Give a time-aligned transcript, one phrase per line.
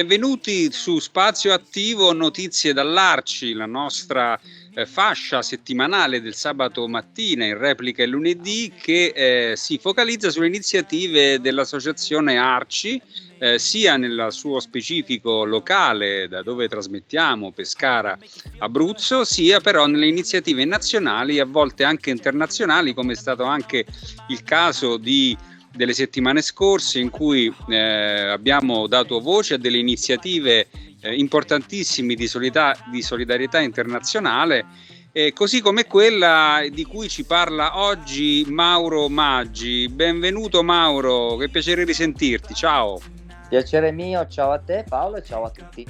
[0.00, 4.40] Benvenuti su Spazio Attivo Notizie dall'Arci, la nostra
[4.72, 10.46] eh, fascia settimanale del sabato mattina in replica il lunedì che eh, si focalizza sulle
[10.46, 12.98] iniziative dell'associazione Arci,
[13.40, 18.16] eh, sia nel suo specifico locale da dove trasmettiamo Pescara
[18.56, 23.84] Abruzzo, sia però nelle iniziative nazionali e a volte anche internazionali, come è stato anche
[24.28, 25.36] il caso di
[25.72, 30.68] delle settimane scorse in cui eh, abbiamo dato voce a delle iniziative
[31.00, 34.66] eh, importantissime di, solidar- di, solidarietà internazionale,
[35.12, 39.88] eh, così come quella di cui ci parla oggi Mauro Maggi.
[39.88, 43.00] Benvenuto Mauro, che piacere risentirti, ciao.
[43.48, 45.86] Piacere mio, ciao a te Paolo e ciao a tutti.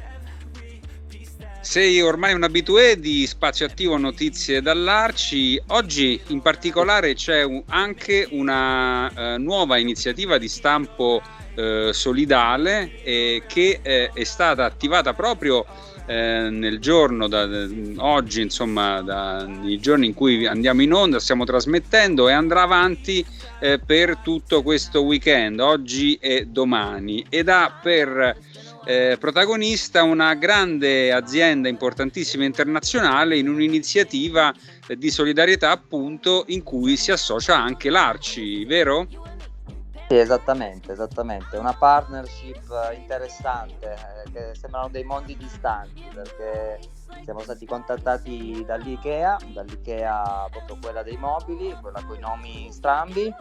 [1.60, 5.60] Sei ormai un abitué di Spazio Attivo Notizie dall'Arci.
[5.69, 11.20] Oggi in particolare c'è un, anche una uh, nuova iniziativa di stampo
[11.55, 15.66] uh, solidale eh, che eh, è stata attivata proprio
[16.10, 21.20] eh, nel giorno, da, da, oggi insomma, da, nei giorni in cui andiamo in onda,
[21.20, 23.25] stiamo trasmettendo e andrà avanti
[23.60, 27.25] eh, per tutto questo weekend, oggi e domani.
[27.28, 28.36] Ed ha per
[28.84, 34.52] eh, protagonista una grande azienda importantissima internazionale in un'iniziativa
[34.86, 39.06] eh, di solidarietà appunto in cui si associa anche l'Arci, vero?
[40.08, 42.64] Sì, esattamente, esattamente, una partnership
[42.96, 43.94] interessante
[44.26, 46.80] eh, che sembrano dei mondi distanti perché
[47.22, 53.32] siamo stati contattati dall'IKEA, dall'IKEA proprio quella dei mobili, quella con i nomi strambi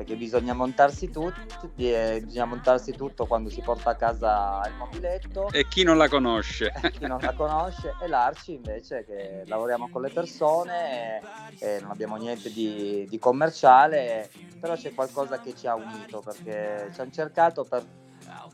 [0.00, 5.50] perché bisogna montarsi tutti e bisogna montarsi tutto quando si porta a casa il mobiletto.
[5.50, 6.72] E chi non la conosce?
[6.90, 11.20] chi non la conosce e l'Arci invece che lavoriamo con le persone
[11.58, 16.22] e, e non abbiamo niente di, di commerciale, però c'è qualcosa che ci ha unito
[16.24, 17.84] perché ci hanno cercato per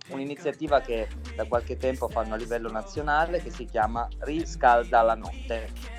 [0.08, 5.95] un'iniziativa che da qualche tempo fanno a livello nazionale che si chiama Riscalda la notte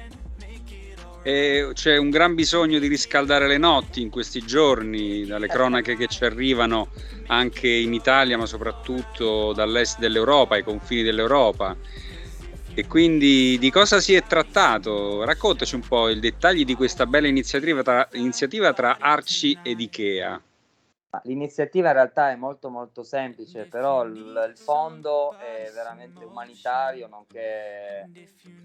[1.28, 6.08] e c'è un gran bisogno di riscaldare le notti in questi giorni, dalle cronache che
[6.08, 6.88] ci arrivano
[7.26, 11.76] anche in Italia, ma soprattutto dall'est dell'Europa, ai confini dell'Europa.
[12.74, 15.26] E quindi di cosa si è trattato?
[15.26, 20.42] Raccontaci un po' i dettagli di questa bella iniziativa tra, iniziativa tra Arci ed Ikea.
[21.24, 28.10] L'iniziativa in realtà è molto molto semplice, però il, il fondo è veramente umanitario nonché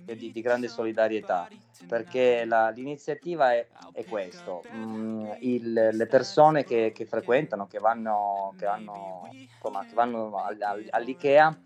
[0.04, 1.48] di, di grande solidarietà,
[1.86, 8.54] perché la, l'iniziativa è, è questo, mm, il, le persone che, che, frequentano, che vanno,
[8.58, 10.44] che vanno, insomma, che vanno
[10.90, 11.58] all'IKEA,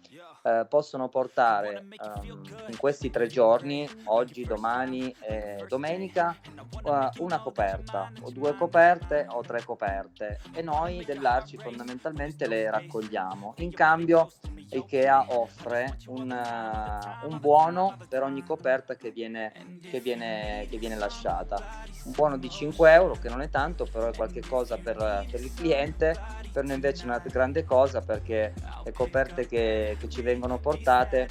[0.47, 6.37] eh, possono portare um, in questi tre giorni, oggi, domani e domenica,
[6.85, 13.55] uh, una coperta, o due coperte o tre coperte e noi dell'Arci fondamentalmente le raccogliamo.
[13.57, 14.31] In cambio
[14.71, 19.53] IKEA offre un, uh, un buono per ogni coperta che viene,
[19.91, 21.85] che, viene, che viene, lasciata.
[22.05, 25.53] Un buono di 5 euro che non è tanto, però è qualcosa per, per il
[25.55, 26.17] cliente,
[26.53, 28.53] per noi invece è una grande cosa perché
[28.85, 31.29] le coperte che, che ci vengono vengono portate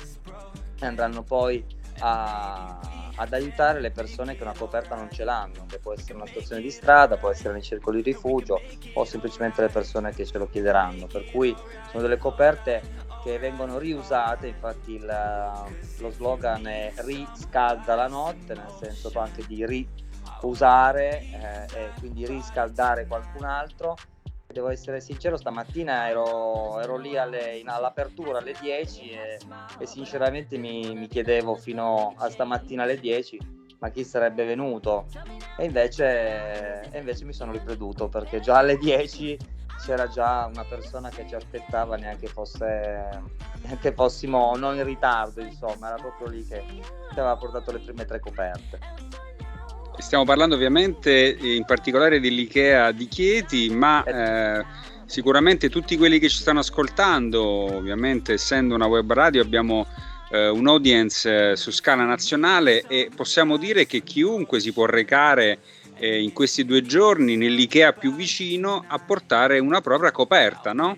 [0.81, 1.63] andranno poi
[1.99, 2.79] a,
[3.15, 6.61] ad aiutare le persone che una coperta non ce l'hanno, che può essere una stazione
[6.61, 8.59] di strada, può essere nei circoli di rifugio
[8.93, 11.07] o semplicemente le persone che ce lo chiederanno.
[11.07, 11.55] Per cui
[11.89, 12.81] sono delle coperte
[13.23, 19.65] che vengono riusate, infatti il, lo slogan è riscalda la notte, nel senso anche di
[20.41, 23.95] riusare eh, e quindi riscaldare qualcun altro
[24.55, 29.37] devo essere sincero, stamattina ero, ero lì alle, in, all'apertura alle 10 e,
[29.79, 35.07] e sinceramente mi, mi, chiedevo fino a stamattina alle 10 ma chi sarebbe venuto?
[35.57, 39.37] E invece, e invece mi sono ricreduto perché già alle 10
[39.85, 43.21] c'era già una persona che ci aspettava neanche fosse
[43.61, 48.05] neanche fossimo non in ritardo insomma era proprio lì che ci aveva portato le prime
[48.05, 48.79] tre coperte
[49.97, 54.65] Stiamo parlando ovviamente in particolare dell'IKEA di Chieti, ma eh,
[55.05, 59.87] sicuramente tutti quelli che ci stanno ascoltando, ovviamente essendo una web radio abbiamo
[60.29, 65.59] eh, un'audience eh, su scala nazionale e possiamo dire che chiunque si può recare
[65.97, 70.97] eh, in questi due giorni nell'IKEA più vicino a portare una propria coperta, no?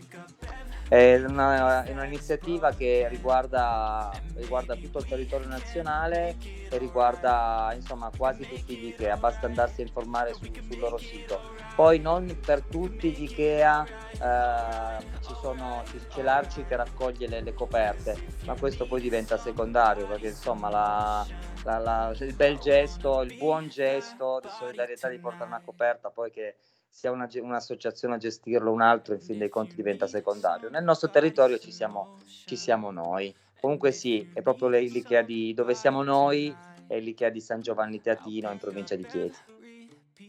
[0.90, 6.38] È, una, è un'iniziativa che riguarda, riguarda, tutto il territorio nazionale
[6.70, 11.42] e riguarda insomma quasi tutti gli IKEA, basta andarsi a informare su, sul loro sito.
[11.76, 17.54] Poi non per tutti gli IKEA eh, ci sono, c'è l'Arci che raccoglie le, le,
[17.54, 21.28] coperte, ma questo poi diventa secondario perché insomma la,
[21.64, 26.32] la, la, il bel gesto, il buon gesto di solidarietà di portare una coperta poi
[26.32, 26.56] che
[26.90, 30.70] sia una, un'associazione a gestirlo, un altro, in fin dei conti diventa secondario.
[30.70, 33.34] Nel nostro territorio ci siamo, ci siamo noi.
[33.60, 36.54] Comunque sì, è proprio l'Ikea di dove siamo noi,
[36.88, 39.38] è l'Ikea di San Giovanni Teatino in provincia di Chieti.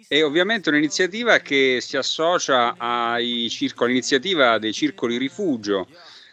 [0.09, 5.87] E ovviamente un'iniziativa che si associa ai circoli, all'iniziativa dei circoli rifugio,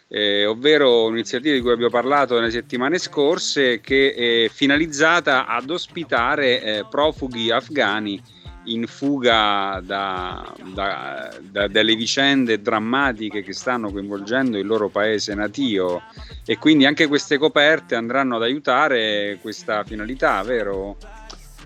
[0.08, 6.62] eh, ovvero un'iniziativa di cui abbiamo parlato nelle settimane scorse, che è finalizzata ad ospitare
[6.62, 8.22] eh, profughi afghani
[8.66, 16.02] in fuga da, da, da, dalle vicende drammatiche che stanno coinvolgendo il loro paese natio
[16.44, 20.96] e quindi anche queste coperte andranno ad aiutare questa finalità, vero?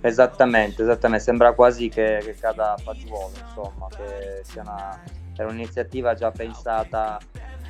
[0.00, 1.25] Esattamente, esattamente.
[1.25, 5.03] sembra quasi che, che cada a fagiolo, insomma, che sia una,
[5.37, 7.19] è un'iniziativa già pensata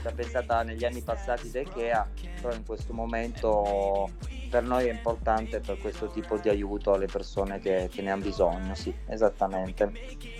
[0.03, 2.09] già pensata negli anni passati da Ikea,
[2.41, 4.09] però in questo momento
[4.50, 8.23] per noi è importante per questo tipo di aiuto alle persone che, che ne hanno
[8.23, 9.93] bisogno, sì, esattamente.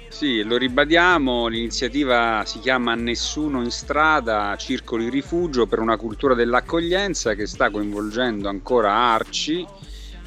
[0.09, 7.35] Sì, lo ribadiamo, l'iniziativa si chiama Nessuno in strada, Circoli Rifugio per una cultura dell'accoglienza
[7.35, 9.65] che sta coinvolgendo ancora Arci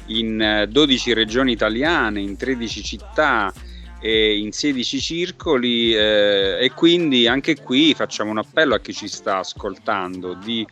[0.06, 3.52] in 12 eh, regioni italiane, in 13 città
[4.00, 9.08] e in 16 circoli eh, e quindi anche qui facciamo un appello a chi ci
[9.08, 10.66] sta ascoltando di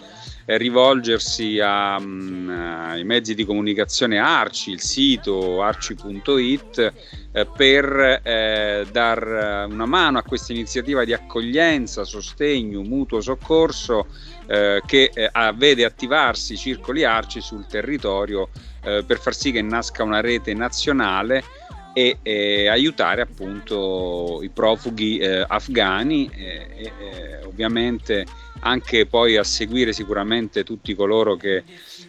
[0.46, 6.92] rivolgersi a, um, ai mezzi di comunicazione Arci, il sito arci.it
[7.32, 14.06] eh, per eh, dar una mano a questa iniziativa di accoglienza, sostegno, mutuo soccorso
[14.46, 18.48] eh, che eh, vede attivarsi circoli Arci sul territorio
[18.82, 21.44] per far sì che nasca una rete nazionale
[21.92, 28.24] e eh, aiutare appunto i profughi eh, afghani e eh, ovviamente
[28.60, 31.64] anche poi a seguire sicuramente tutti coloro che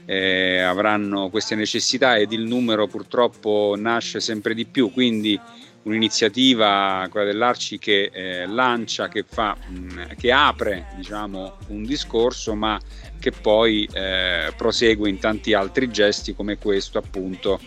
[0.05, 5.39] eh, avranno queste necessità ed il numero purtroppo nasce sempre di più quindi
[5.83, 12.79] un'iniziativa quella dell'Arci che eh, lancia che fa mh, che apre diciamo un discorso ma
[13.19, 17.57] che poi eh, prosegue in tanti altri gesti come questo appunto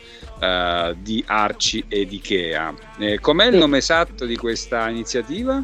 [0.40, 2.74] uh, di Arci ed Ikea.
[2.98, 5.62] Eh, com'è il nome esatto di questa iniziativa?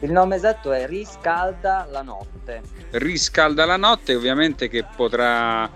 [0.00, 2.62] Il nome esatto è Riscalda la notte.
[2.90, 5.68] Riscalda la notte, ovviamente che potrà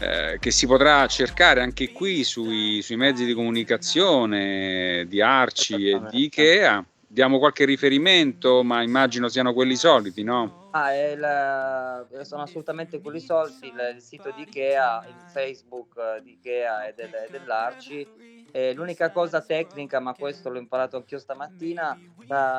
[0.00, 6.00] eh, che si potrà cercare anche qui sui, sui mezzi di comunicazione di Arci e
[6.10, 6.84] di Ikea.
[7.06, 10.59] Diamo qualche riferimento, ma immagino siano quelli soliti, no?
[10.72, 16.32] Ah, il, sono assolutamente quelli soldi, il, il, sito di Ikea, il Facebook eh, di
[16.32, 18.38] Ikea e del, dell'Arci.
[18.52, 21.96] E l'unica cosa tecnica, ma questo l'ho imparato anch'io stamattina,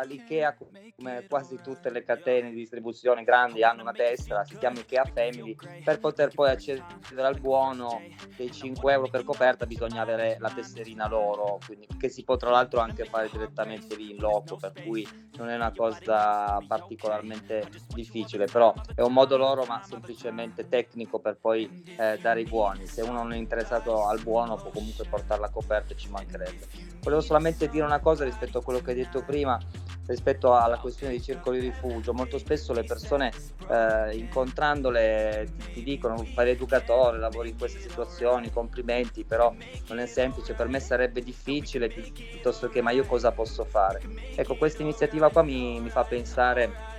[0.06, 5.06] l'IKEA, come quasi tutte le catene di distribuzione grandi, hanno una destra, si chiama IKEA
[5.06, 8.02] Family, per poter poi accedere al buono
[8.38, 12.50] dei 5 euro per coperta bisogna avere la tesserina loro, quindi, che si può tra
[12.50, 15.06] l'altro anche fare direttamente lì in loco, per cui
[15.38, 18.01] non è una cosa particolarmente difficile,
[18.46, 22.88] però è un modo loro ma semplicemente tecnico per poi eh, dare i buoni.
[22.88, 26.68] Se uno non è interessato al buono può comunque portare la coperta certo ci mancherebbe.
[27.02, 29.60] Volevo solamente dire una cosa rispetto a quello che hai detto prima,
[30.06, 32.14] rispetto alla questione dei circoli rifugio.
[32.14, 33.32] Molto spesso le persone
[33.70, 39.54] eh, incontrandole ti, ti, dicono fai l'educatore, lavori in queste situazioni, complimenti, però
[39.88, 44.02] non è semplice, per me sarebbe difficile piuttosto che ma io cosa posso fare?
[44.36, 46.91] Ecco, questa iniziativa qua mi, mi fa pensare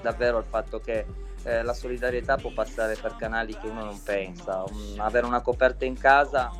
[0.00, 1.06] davvero al fatto che
[1.42, 4.62] eh, la solidarietà può passare per canali che uno non pensa.
[4.62, 6.50] Um, avere una coperta in casa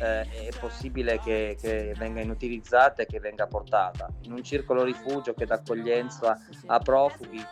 [0.00, 4.08] eh, è possibile che, che, venga inutilizzata e che venga portata.
[4.22, 7.44] In un circolo rifugio che dà accoglienza a profughi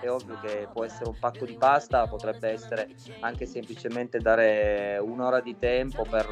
[0.00, 2.88] è ovvio che può essere un pacco di pasta, potrebbe essere
[3.20, 6.26] anche semplicemente dare un'ora di tempo per,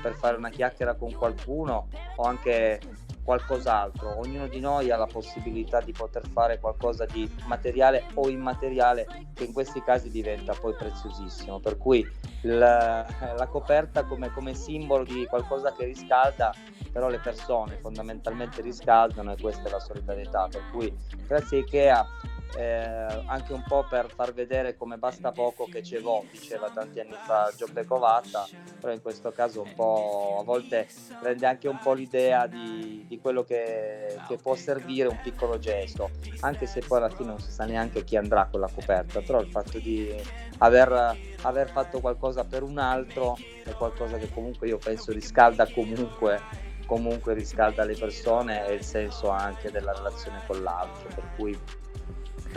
[0.00, 2.80] per fare una chiacchiera con qualcuno o anche
[3.26, 4.20] qualcos'altro.
[4.20, 9.44] Ognuno di noi ha la possibilità di poter fare qualcosa di materiale o immateriale che
[9.44, 11.58] in questi casi diventa poi preziosissimo.
[11.58, 12.06] Per cui
[12.42, 13.04] la,
[13.36, 16.54] la coperta come, come, simbolo di qualcosa che riscalda,
[16.92, 20.46] però le persone fondamentalmente riscaldano e questa è la solidarietà.
[20.48, 22.06] Per cui grazie a Ikea
[22.54, 27.00] eh, anche un po' per far vedere come basta poco che c'è vo, diceva tanti
[27.00, 28.46] anni fa Giobbe Covatta,
[28.80, 30.86] però in questo caso un po' a volte
[31.20, 36.10] rende anche un po' l'idea di, di quello che, che, può servire un piccolo gesto,
[36.40, 39.40] anche se poi alla fine non si sa neanche chi andrà con la coperta, però
[39.40, 40.14] il fatto di
[40.58, 46.40] aver, aver fatto qualcosa per un altro è qualcosa che comunque io penso riscalda comunque
[46.86, 51.58] comunque riscalda le persone e il senso anche della relazione con l'altro per cui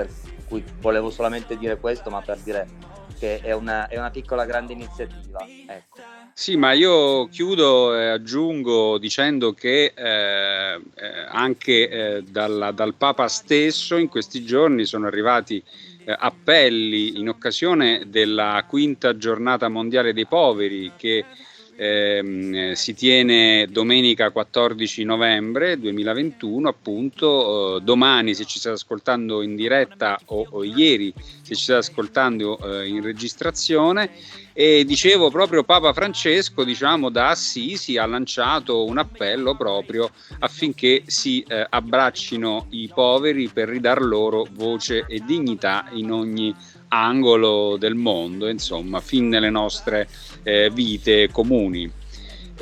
[0.05, 0.09] per
[0.47, 2.67] cui volevo solamente dire questo, ma per dire
[3.17, 5.45] che è una, è una piccola grande iniziativa.
[5.67, 5.97] Ecco.
[6.33, 10.81] Sì, ma io chiudo e aggiungo dicendo che eh, eh,
[11.27, 15.61] anche eh, dal, dal, Papa stesso in questi giorni sono arrivati
[16.05, 21.25] eh, appelli in occasione della quinta giornata mondiale dei poveri che
[21.79, 29.55] ehm, si tiene domenica 14 novembre 2021, appunto eh, domani se ci state ascoltando in
[29.55, 34.11] diretta o, o ieri se ci state ascoltando eh, in registrazione.
[34.51, 40.09] E dicevo proprio Papa Francesco diciamo da Assisi ha lanciato un appello proprio
[40.39, 46.53] affinché si eh, abbraccino i poveri per ridar loro voce e dignità in ogni
[46.89, 50.07] angolo del mondo, insomma, fin nelle nostre
[50.43, 51.97] eh, vite comuni.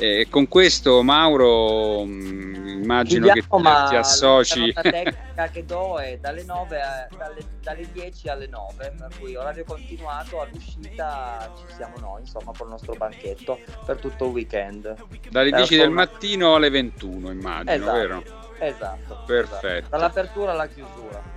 [0.00, 4.72] Eh, con questo Mauro mh, mm, immagino Chiudiamo, che ti, ti associ.
[4.72, 9.34] La tecnica che do è dalle, 9 a, dalle, dalle, 10 alle 9, per cui
[9.34, 14.94] orario continuato all'uscita ci siamo noi, insomma, con il nostro banchetto per tutto il weekend.
[15.30, 18.22] Dalle 10 del mattino alle 21, immagino, esatto, vero?
[18.60, 19.22] Esatto.
[19.26, 19.66] Perfetto.
[19.66, 19.88] Esatto.
[19.90, 21.27] Dall'apertura alla chiusura.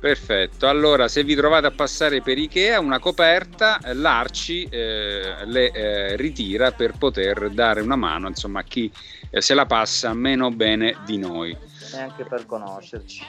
[0.00, 6.16] Perfetto, allora se vi trovate a passare per Ikea una coperta, l'Arci eh, le eh,
[6.16, 8.90] ritira per poter dare una mano insomma, a chi
[9.28, 11.54] eh, se la passa meno bene di noi.
[11.92, 13.26] E anche per conoscerci.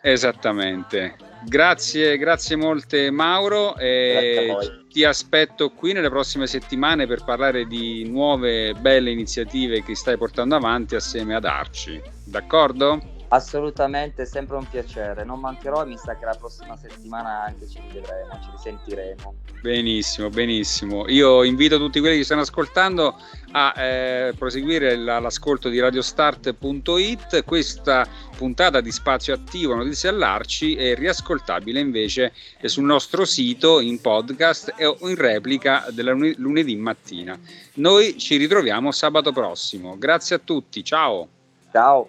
[0.00, 1.16] Esattamente.
[1.44, 4.56] Grazie, grazie molte Mauro e
[4.90, 10.56] ti aspetto qui nelle prossime settimane per parlare di nuove belle iniziative che stai portando
[10.56, 12.00] avanti assieme ad Arci.
[12.24, 13.13] D'accordo?
[13.34, 15.24] Assolutamente, sempre un piacere.
[15.24, 19.34] Non mancherò e mi sa che la prossima settimana anche ci rivedremo, ci risentiremo.
[19.60, 21.08] Benissimo, benissimo.
[21.08, 23.16] Io invito tutti quelli che stanno ascoltando
[23.50, 27.42] a eh, proseguire l'ascolto di radiostart.it.
[27.42, 34.74] Questa puntata di Spazio Attivo Notizie all'Arci è riascoltabile invece sul nostro sito in podcast
[34.78, 37.36] o in replica della lunedì mattina.
[37.74, 39.98] Noi ci ritroviamo sabato prossimo.
[39.98, 41.26] Grazie a tutti, ciao.
[41.72, 42.08] Ciao.